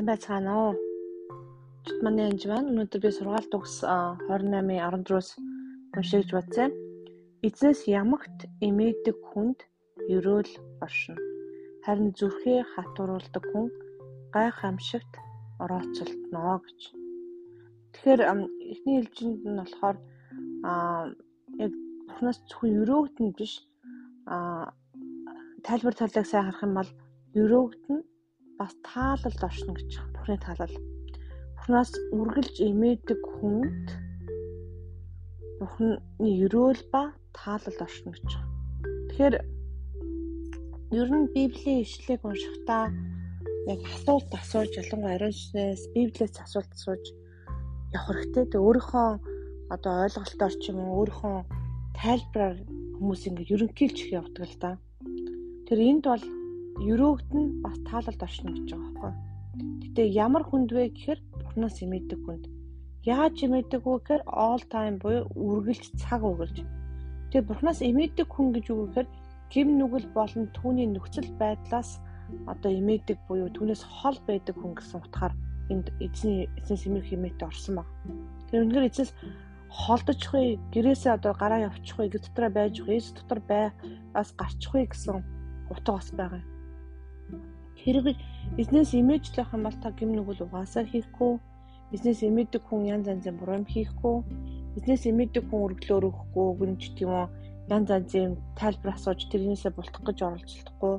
[0.00, 0.74] сайн байцгаана уу?
[1.84, 2.72] Чит манай анж байна.
[2.72, 5.28] Өнөөдөр би сургаалт төгс 28-ын 14-өөс
[5.96, 6.72] уншиж бодсон.
[7.44, 9.60] Эзнээс ямагт эмээдэг хүнд
[10.16, 11.20] ерөөл оршино.
[11.84, 13.68] Харин зүрхээ хатууруулдаг хүн
[14.32, 15.12] гайхамшигт
[15.60, 16.80] орооцолтноо гэж.
[17.92, 18.20] Тэгэхээр
[18.72, 19.96] эхний хэлжинд нь болохоор
[20.64, 21.12] аа
[21.60, 21.72] яг
[22.08, 23.52] Бурханаас зөвхөн өрөөгд нь биш
[24.24, 24.72] аа
[25.60, 26.90] тайлбар талыг сайн харах юм бол
[27.36, 28.04] өрөөгд нь
[28.60, 30.12] бас таалалд оршно гэж байна.
[30.12, 30.76] Бурхны таалал.
[31.56, 33.86] Бурхнаас үргэлж эмээдэг хүнд
[35.60, 38.52] Бурхны өрөөл ба таалалд оршно гэж байна.
[39.08, 39.34] Тэгэхээр
[41.00, 42.92] ер нь Библийн ишлэгийг уншихдаа
[43.72, 47.04] яг асуулт асууж ялангуяа ариун сүнээс Библиэс асуулт асууж
[47.96, 48.44] явах хэрэгтэй.
[48.52, 49.08] Тэг өөрийнхөө
[49.72, 51.36] одоо ойлголтоор ч юм уу өөрийнхөө
[51.96, 52.56] тайлбараар
[53.00, 54.70] хүмүүс ингэ ерөнхийлж явдаг л да.
[55.64, 56.24] Тэр энд бол
[56.78, 59.12] өрөөгд нь бас таалалд оршно гэж байгаа байхгүй.
[59.82, 62.44] Гэтэ ямар хүнд вэ гэхээр Бурханаас имэдэг хүнд.
[63.04, 66.62] Яаж имэдэг вэ гэхээр all time буюу үргэлж цаг үргэлж.
[67.30, 69.08] Тэгээ Бурханаас имэдэг хүн гэж юу гэхээр
[69.50, 71.98] гим нүгэл болон түүний нөхцөл байдлаас
[72.46, 75.34] одоо имэдэг буюу түүнээс хол байдаг хүн гэсэн утгаар
[75.72, 77.88] энд эзний эзнээс имэх хэмээтэй орсон баг.
[78.50, 79.10] Тэр үнээр эзнээс
[79.70, 83.70] холдочихгүй гэрээсээ одоо гараа явчихгүй гэ дотроо байж эс дотор бай
[84.14, 85.22] бас гарчихгүй гэсэн
[85.70, 86.42] утга бас байгаа.
[87.80, 88.16] Хэрэг
[88.56, 91.32] бизнес имижлэх юм бол та гим нүгэл угаасаа хийхгүй.
[91.90, 94.16] Бизнес имидэг хүн янз янзын буруу юм хийхгүй.
[94.74, 97.26] Бизнес имидэг хүн өргөлөөр өгөхгүй гүнж тийм үү
[97.72, 100.94] янз янзын тайлбар асууж тэрнээсээ бултах гэж оролцохгүй.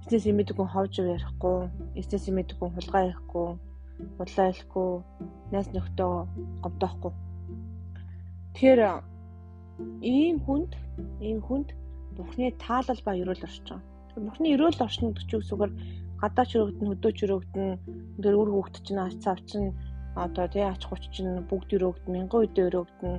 [0.00, 1.58] Бизнес имидэг хүн ховж ярихгүй.
[1.96, 3.48] Бизнес имидэг хүн хулгай ярихгүй.
[4.16, 4.90] Худлаа хэлэхгүй.
[5.52, 6.12] Найс нөхдөө
[6.62, 7.12] гомдоохгүй.
[8.54, 8.80] Тэгэхээр
[10.00, 10.72] ийм хүнд
[11.20, 11.68] ийм хүнд
[12.16, 13.80] Бурхны таалал ба ерөөл байгаа.
[14.16, 15.72] Бурхны ерөөл оршин гэдэг чинь үгээр
[16.22, 17.68] гадаач өргөдөн хөдөөч өргөдөн
[18.24, 19.76] тэр үр хөвгт чинь ач цав чинь
[20.16, 23.14] одоо тий ач хуч чинь бүгд өргөдөн мянган үедээ өргөдөн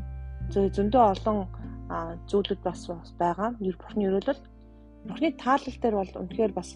[0.49, 1.38] зөндөө олон
[2.29, 2.79] зүйлүүд бас
[3.22, 3.49] байгаа.
[3.61, 4.41] Бурхны ерөөлөл
[5.07, 6.69] Бурхны таалал дээр бол үнэхээр бас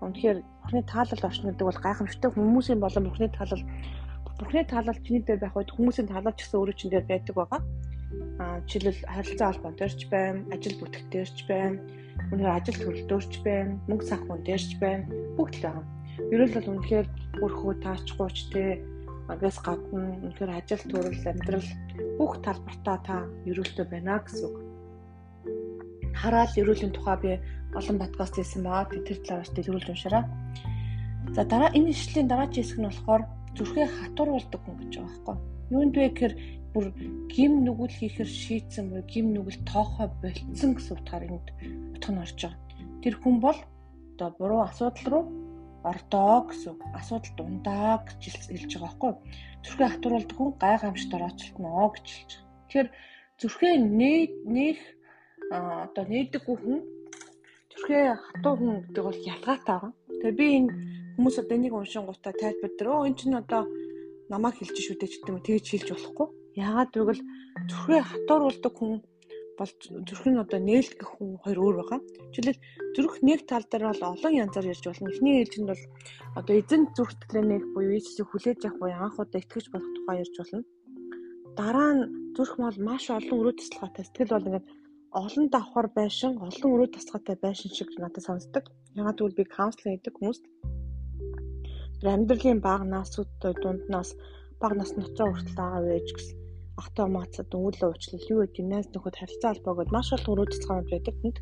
[0.00, 3.62] үнэхээр Бурхны таалал оршин гэдэг бол гайхамшигтай хүмүүсийн болон Бурхны таалал
[4.38, 7.60] Бурхны таалал чиний дээр байх үед хүмүүсийн таалал ч гэсэн өөрөө чинь дээр байдаг байгаа.
[8.38, 11.78] А жишээлбэл харилцаа холбоон дээрч байна, ажил бүтэх дээрч байна,
[12.28, 15.08] Үнэхээр ажил төрөлдөөрч байна, мөнгө санхүүн дээрч байна.
[15.38, 15.84] Бүгд л байгаа.
[16.34, 17.06] Ерөөл бол үнэхээр
[17.40, 18.64] бүрхүү таачгүйч те
[19.32, 21.68] агаас гадна үнэхээр ажил төрөл амьдрал
[22.20, 23.16] бүх талбартаа та
[23.48, 24.56] ерөөлтөө байна гэсэн үг.
[26.20, 27.32] Хараал ерөөлийн тухай би
[27.72, 29.00] олон подкаст хийсэн байгаа.
[29.08, 30.24] Тэр талаас дэлгэрүүлж уншаарай.
[31.32, 33.22] За дараа энэ ишлэлийн дараагийн хэсэг нь болохоор
[33.56, 35.36] зүрхээ хатууруулдаг хүн гэж байгаа байхгүй.
[35.72, 36.34] Юунд вэ гэхээр
[36.72, 36.86] бүр
[37.32, 41.48] гим нүгэл хийхэр шийдсэн буюу гим нүгэл тоохоо болцсон гэсэн утгаар энд
[41.96, 42.60] утга нь орж байгаа.
[43.02, 43.58] Тэр хүн бол
[44.14, 45.24] одоо буруу асуудал руу
[45.90, 49.12] ордоо гэсэн асуудал дундаа гэж хэлж байгаа байхгүй?
[49.64, 52.46] Зүрхээ хатууруулдаг хүн гай гамшигт орооцолтноо гэж хэлж байгаа.
[52.68, 52.88] Тэгэхээр
[53.40, 54.80] зүрхээ нээх
[55.50, 56.82] одоо нээдэг хүн
[57.72, 59.92] зүрхээ хатуу хүн гэдэг бол ялгаатай байгаа.
[60.20, 60.72] Тэгээ би энэ
[61.16, 63.62] хүмүүс одоо энийг уншин гутаа тайлбар дээр өө эн чинь одоо
[64.28, 66.28] намайг хэлж шүү дээ гэдэг юм тэгж хэлж болохгүй.
[66.58, 67.22] Яагаад гэвэл
[67.70, 68.92] зүрхээ хатууруулдаг хүн
[69.58, 69.72] бол
[70.06, 72.00] зүрх нь одоо нээлт гэх хүн хоёр өөр байгаа.
[72.32, 72.62] Жишээлбэл
[72.94, 75.10] зүрх нэг тал дээр бол олон янзаар ярьж болно.
[75.10, 75.84] Эхний ээлжинд бол
[76.38, 80.34] одоо эзэн зүрх нэг буюу Иесусыг хүлээж авах буюу анх удаа итгэж болох тухай ярьж
[80.38, 80.62] болно.
[81.58, 82.02] Дараа нь
[82.36, 84.04] зүрх бол маш олон өрөө тасалгаатай.
[84.06, 84.66] Сэтгэл бол ингээд
[85.20, 88.64] олон давхар байшин, олон өрөө тасалгаатай байшин шиг надад сонсдог.
[88.94, 90.44] Ягаад гэвэл би каунслинг хийдэг хүмүүст
[92.06, 94.10] амьдралын бага насууд дунднаас
[94.60, 96.37] бага нас ноцоо хүртэл аав ээж гэсэн
[96.80, 101.14] ахтай маацад өвлөө уучлал юу гэдэг гимназ нөхөд харилцаа холбоогод маш олон өрөө тасгаанууд байдаг
[101.18, 101.38] хүнд.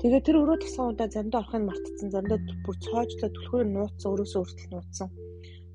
[0.00, 5.08] Тэгээ тэр өрөө тасгаануудаа заримдаа орохыг мартцсан, заримдаа бүр цоожлоо түлхүүр нууцсан, өрөөсөө өртөл нууцсан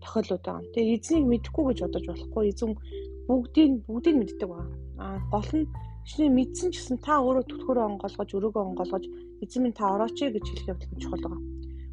[0.02, 0.74] тохиолдлууд байгаа.
[0.74, 2.44] Тэгээ эзнийг мэдэхгүй гэж бодож болохгүй.
[2.52, 2.72] Эзэн
[3.30, 4.74] бүгдийг бүгдийг мэддэг байна.
[4.97, 5.66] Аа гол нь
[6.09, 9.05] шинэ мэдсэн ч гэсэн та өөрөө түлхүүрөө онгоолгож, өрөөгөө онгоолгож
[9.46, 11.41] эзэн минь та орооч гэж хэлэх явдал чухал байгаа.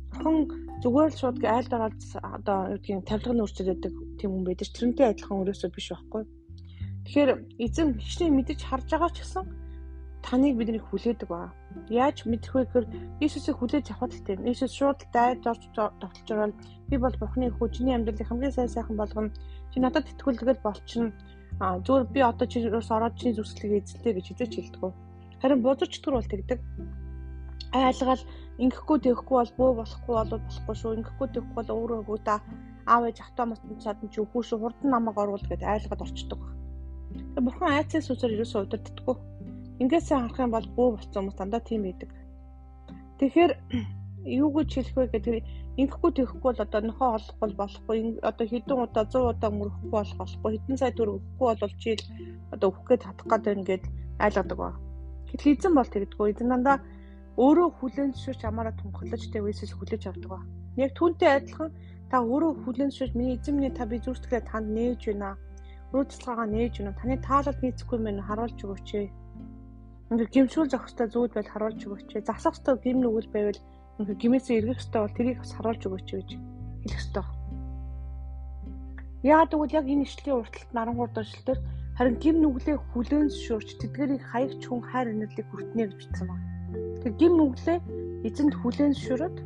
[0.08, 0.36] Бурхан
[0.82, 1.96] зүгээр л шууд айл дараал
[2.38, 3.84] одоо юу гэдгийг тавилганы өөрчлөлт
[4.18, 4.68] тийм хүн байдаг.
[4.72, 6.22] Тэрнтэй адилхан өрөөсөө биш байхгүй.
[7.08, 9.44] Тэгэхээр эзэн хичнээн мэдэж харж байгаа ч гэсэн
[10.20, 11.56] таныг бидний хүлээдэг ба.
[11.88, 12.86] Яаж мэдэх вэ гэхээр
[13.24, 14.44] Иесусыг хүлээж л тийм.
[14.44, 16.58] Иесус шууд дайд орж тогтолж нь
[16.92, 19.32] би бол Бурхны хүчний амьдралын хамгийн сайн сайхан болгоно.
[19.72, 21.16] Чи надад итгүүлгэл болчихно.
[21.64, 24.92] А зүгээр би одоо чи юус ороод чиний зүсгэлийг эзэлтэй гэж хизээч хэлдэг.
[25.40, 26.60] Харин бузарч түр бол тэгдэг.
[27.72, 28.24] Айлгаал
[28.60, 30.96] ингэхгүй тэгэхгүй бол бөө болохгүй болоод болохгүй шүү.
[31.00, 32.44] Ингэхгүй тэгэхгүй бол өөрөө өгөө та
[32.84, 34.60] аав ээж автомат чадсан чи үгүй шүү.
[34.60, 36.40] Хурдан намайг оруул гэдээ айлгаад орчдөг.
[36.40, 36.57] Тэгээ
[37.44, 39.16] бурхан айцын сүсээр ерөөсөө удирддаггүй.
[39.82, 42.10] Ингээсээ харах юм бол бөө болсон хүмүүс дандаа тийм байдаг.
[43.18, 43.52] Тэгэхээр
[44.42, 45.34] юу гэж хэлэх вэ гэдэг
[45.78, 47.98] ингэхгүй тэхгүй бол одоо нөхөө олохгүй болохгүй
[48.30, 52.02] одоо хэдэн удаа 100 удаа мөрөхгүй болох болохгүй хэдэн сая төгрөг өгөхгүй бол жил
[52.54, 53.84] одоо өгөх гээд татах гээд байна гэд
[54.24, 54.70] айлгадаг ба.
[55.30, 56.26] Гэтэл эзэн бол тэгдэггүй.
[56.34, 56.76] Эзэн дандаа
[57.38, 60.40] өөрөө хүлэн зөвшөөрч амаараа тунхаглаж тэ үесээс хүлээж авдаг ба.
[60.74, 61.70] Яг түүнтэй адилхан
[62.10, 65.38] та өөрөө хүлэн зөвшөөрч миний эзэн минь та би зүрхтгэлээ танд нээж байна.
[65.92, 66.98] Рүү цэцлаагаа нээж байна.
[67.00, 69.08] Таны таалалд нийцэхгүй мэн харуулж өгөөч ээ
[70.08, 72.24] Ингээ гимшүүл зохих ёстой зүйл байл харуулж өгөөч.
[72.24, 73.60] Засах ёстой гим нүгэл байвал
[74.00, 76.30] ингээ гимээсээ эргэх ёстой бол тэрийг бас харуулж өгөөч гэж
[76.80, 77.26] хэлэх ёстой.
[79.20, 81.60] Яагаад гэвэл яг энэ ишлэлийн урталт 13 дугаар эшлэлээр
[81.92, 86.46] харин гим нүглээ хүлээн зөвшөөрч тэдгэрийг хаягч хүн хайр инэрлийг хүртнэ гэж бичсэн байна.
[87.04, 87.78] Тэр гим нүглээ
[88.24, 89.36] эзэнд хүлээн зөвшөөрөд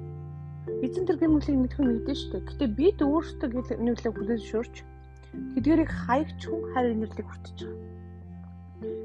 [0.86, 2.46] эзэн тэр гим нүглийг мэдхэн мэдэн дээ.
[2.46, 4.74] Гэтэ бид өөрсдөө гим нүглээ хүлээн зөвшөөрч
[5.55, 7.90] тэдгэрийг хаягч хүн хайр инэрлийг хүртэж байгаа.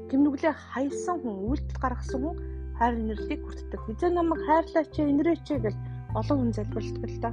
[0.08, 2.36] Гимнүглээ хайсан хүн, үйлдэл гаргасан хүн
[2.78, 3.80] хайр инэрлийг хүртдэг.
[3.92, 5.76] Эзэн намайг хайрлаач, инэрээч гэж
[6.18, 7.30] олон хүн залбирдаг л да.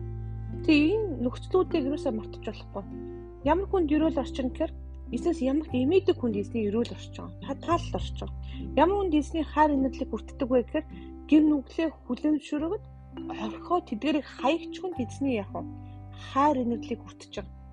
[0.65, 2.83] Тэгээ энэ нөхцлүүдийг юусаа мартаж болохгүй.
[3.45, 4.73] Ямар хүнд өрөөл орчин гэхээр
[5.15, 7.55] эзнээс ямар эмээдэг хүнд эзний өрөөл орж байгаа.
[7.61, 8.39] Таал орж байгаа.
[8.81, 10.85] Ямар хүнд эзний хайр инэрлийг хүртдэг вэ гэхээр
[11.29, 12.83] гим нүглээ хүлэмжшөрөгд
[13.43, 15.53] орхоо тэдгэрийг хаягч хүнд эзний яг
[16.33, 17.64] хайр инэрлийг хүртэж байгаа.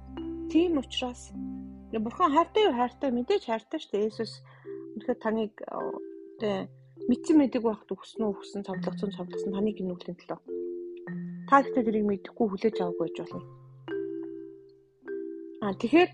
[0.52, 1.32] Тийм учраас
[2.04, 4.08] Бурхан хайртай юу хайртай мэдээж хайртай шүү дээ.
[4.12, 4.32] Есүс
[4.92, 5.52] Үнэхээр таныг
[6.36, 6.68] тэ
[7.08, 10.40] мэдсэн мэдэг байхад өгсөн үү өгсөн цовдлогцсон цовдлогсон таны гинүглийн төлөө.
[11.48, 13.40] Та ихтэй тэрийг мэдэхгүй хүлээж аваагүй гэж болно.
[15.64, 16.10] А тэгэхээр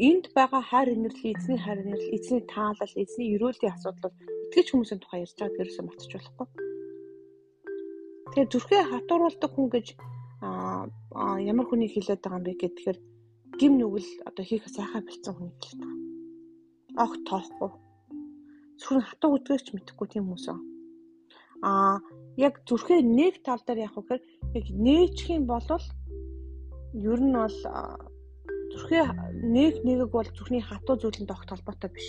[0.00, 4.16] энд байгаа хайр инэрлэл, эзний хайр инэрлэл, эзний таалал, эзний өрөөлийн асуудал бол
[4.48, 6.48] итгэж хүмүүсийн тухай ярьж байгааг ерөөсөө мартаж болохгүй.
[8.32, 9.86] Тэгэхээр зүрхээ хатууруулдаг хүн гэж
[10.40, 10.88] а
[11.52, 12.98] ямар хүнийг хэлээд байгаа юм бэ гэхээр
[13.62, 17.04] гим нүгэл одоо хийх сайхан бэлдсэн хүнийг хэлээд байгаа.
[17.04, 17.70] Огт тоохгүй
[18.82, 22.02] зөвхөн хатуу үдгэгч мэдэхгүй тийм хүмүүс аа.
[22.34, 24.22] Яг зүрхээ нэг тал дээр явах гэхээр
[24.58, 25.62] яг нээчих юм бол
[27.06, 27.58] ер нь бол
[28.74, 29.04] зүрхээ
[29.54, 32.08] нэг нэгэг бол зүрхний хатуу зүйлэнд огт холбоотой биш.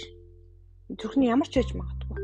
[0.90, 2.18] Зүрхний ямар ч яж магадгүй.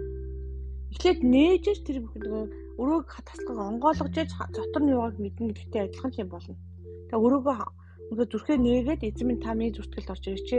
[0.90, 2.44] Эхлээд нээжж тэр нөгөө
[2.82, 6.58] өрөөг таслахыг онгойлгож яж дотор нь юугааг мэднэ гэдэгтэй адилхан юм болно.
[7.14, 7.56] Тэгээ өрөөгөө
[8.10, 10.50] нөгөө зүрхээ нээгээд эзэн минь та миний зүртгэлд орж ирээч.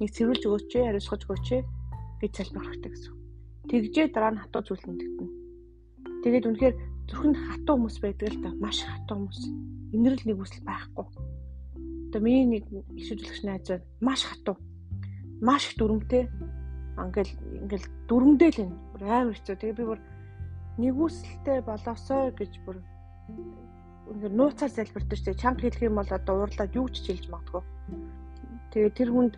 [0.00, 1.48] Нэг цэвэрлж өгөөч, хариуцгаж өгөөч
[2.20, 3.14] гэж залбирх хэрэгтэй гэсэн.
[3.70, 5.32] Тэгжээ дараа нь хатуу зүйл мэдэгдэнэ.
[6.24, 6.76] Тэгээд үнэхээр
[7.08, 8.50] зүрхэнд хатуу хүмүүс байдаг л да.
[8.60, 9.40] Маш хатуу хүмүүс.
[9.96, 11.06] Инэрл нэг үсэл байхгүй.
[12.08, 13.84] Одоо миний нэг их шүжлэгч найз байна.
[14.04, 14.56] Маш хатуу.
[15.40, 16.28] Маш их дүрмтэй.
[17.00, 17.32] Ингээл
[17.64, 18.76] ингээл дүрмдээ л энэ.
[19.04, 19.56] Амар хэцүү.
[19.56, 20.00] Тэгээд би бүр
[20.80, 22.76] нэгүсэлтэй болоосоо гэж бүр
[24.10, 24.70] үнээр нууцаар
[25.16, 25.42] шүү дээ.
[25.42, 27.62] Чанга хэлэх юм бол одоо уурлаад юу ч хэлж магадгүй.
[28.72, 29.34] Тэгээд тэр хүнд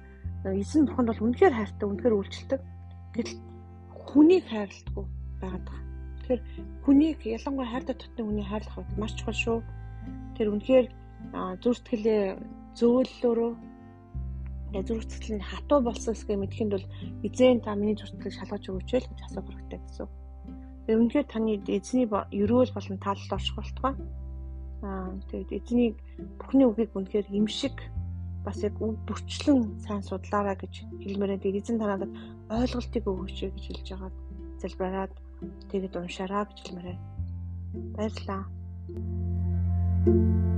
[0.46, 2.60] эзэн бурханд бол үнэхээр хайртай, үнэхээр үйлчлдэг.
[3.14, 3.38] Гэтэл
[3.94, 5.04] хүнийг хайрладаггүй
[5.40, 5.84] байгаад байгаа.
[6.18, 6.42] Тэгэхээр
[6.84, 9.58] хүнийг ялангуяа хайртай дотны хүнийг хайрлах нь маш чухал шүү.
[10.36, 10.86] Тэр үнэхээр
[11.62, 12.22] зүртгэлээ
[12.78, 13.52] зөөллөөрөө
[14.74, 16.86] зүрхсэтгэл нь хатуу болсон гэсгээ мэдхэнд бол
[17.26, 20.08] эзэн та миний зүрхсэтгэлийг шалгаж өгөөч л гэж асуух хэрэгтэй гэсэн.
[20.86, 23.94] Тэр үнэхээр таны эзний ерөөл болон таалалд орших болтугай.
[24.82, 25.90] Аа тэгээд эзний
[26.40, 27.76] бүхний үгийг үнэхээр имшиг
[28.44, 32.04] бас яг бүрчлэн сайн судлаарай гэж хэлмээрээ тэгээд эзэн танаад
[32.52, 34.10] ойлголтыг өгөөч гэж хэлж байгаа
[34.60, 35.12] залбираад
[35.70, 36.98] тэгээд уншаараа гэж хэлмээрээ
[37.96, 38.44] баярлалаа.
[40.06, 40.55] thank you